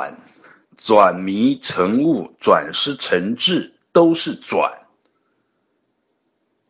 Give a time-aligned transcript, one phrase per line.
[0.00, 0.16] 转，
[0.78, 4.86] 转迷成悟，转失成智，都是转。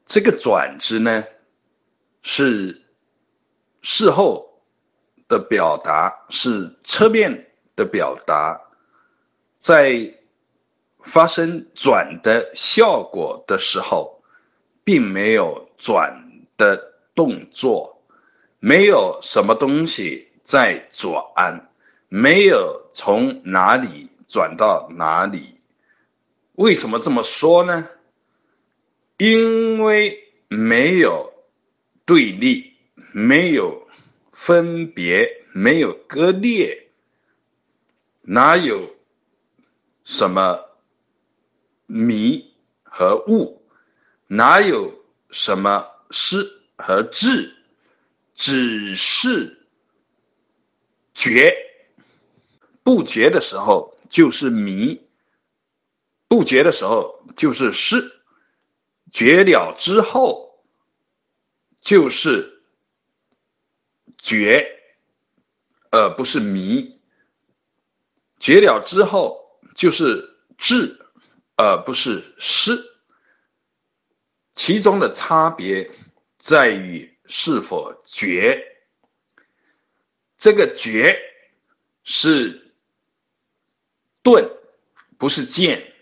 [0.05, 1.25] 这个转字呢，
[2.23, 2.83] 是
[3.83, 4.61] 事后
[5.29, 8.61] 的表达，是侧面的表达，
[9.59, 10.13] 在
[11.05, 14.21] 发生转的效果的时候，
[14.83, 16.13] 并没有转
[16.57, 16.77] 的
[17.15, 18.03] 动作，
[18.59, 21.70] 没有什么东西在转。
[22.13, 25.61] 没有从哪里转到哪里，
[26.57, 27.89] 为什么这么说呢？
[29.17, 31.33] 因为没有
[32.05, 32.75] 对立，
[33.13, 33.87] 没有
[34.33, 36.91] 分别，没有割裂，
[38.23, 38.97] 哪有
[40.03, 40.59] 什么
[41.87, 42.53] 迷
[42.83, 43.65] 和悟？
[44.27, 44.93] 哪有
[45.31, 46.45] 什么失
[46.77, 47.55] 和智？
[48.35, 49.65] 只是
[51.15, 51.70] 觉。
[52.83, 55.01] 不觉的时候就是迷，
[56.27, 58.21] 不觉的时候就是失，
[59.13, 60.65] 觉了之后
[61.81, 62.63] 就是
[64.19, 64.67] 觉，
[65.91, 66.99] 而不是迷。
[68.41, 70.99] 觉了之后就是智，
[71.57, 72.83] 而不是失。
[74.55, 75.91] 其中的差别
[76.39, 78.59] 在于是否觉。
[80.39, 81.17] 这个觉
[82.03, 82.69] 是。
[84.23, 84.51] 顿，
[85.19, 85.95] 不是剑。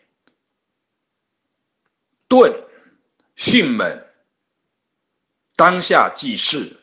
[2.28, 2.52] 顿，
[3.36, 4.04] 迅猛，
[5.56, 6.76] 当下即事。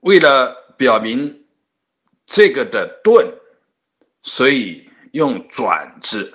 [0.00, 1.46] 为了表明
[2.26, 3.34] 这个的顿，
[4.22, 6.32] 所以用转字，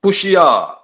[0.00, 0.78] 不需要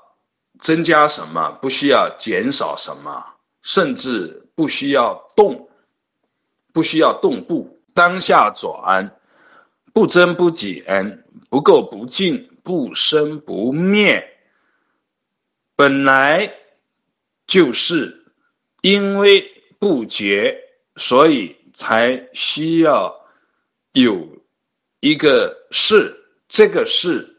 [0.59, 5.71] 增加什么，不需要减少什么，甚至不需要动，
[6.73, 9.21] 不需要动步，当下转。
[9.95, 14.39] 不增不减，不垢不净，不生不灭，
[15.77, 16.53] 本来
[17.47, 18.25] 就是
[18.83, 20.61] 因为不觉，
[20.97, 23.25] 所以才需要
[23.93, 24.29] 有
[24.99, 26.13] 一个事。
[26.49, 27.37] 这个事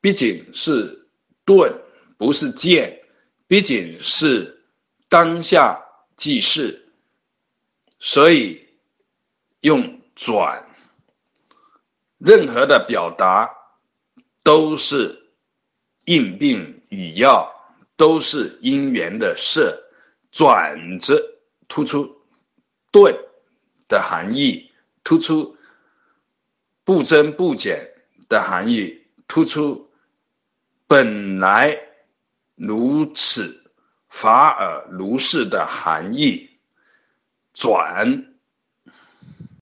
[0.00, 1.08] 毕竟是
[1.44, 1.72] 钝，
[2.16, 3.02] 不是剑，
[3.48, 4.64] 毕竟是
[5.08, 5.84] 当下
[6.16, 6.88] 即事，
[7.98, 8.64] 所以
[9.62, 10.64] 用转。
[12.24, 13.46] 任何的表达
[14.42, 15.14] 都是
[16.06, 17.46] 应病与药，
[17.96, 19.78] 都是因缘的事。
[20.32, 21.22] 转折
[21.68, 22.10] 突出
[22.90, 23.14] 顿
[23.86, 24.72] 的含义，
[25.04, 25.54] 突出
[26.82, 27.86] 不增不减
[28.26, 29.86] 的含义，突出
[30.86, 31.78] 本来
[32.54, 33.70] 如此，
[34.08, 36.48] 法尔如是的含义。
[37.52, 38.33] 转